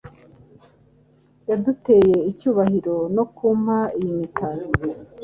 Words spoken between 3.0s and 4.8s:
no kumpa iyi mitako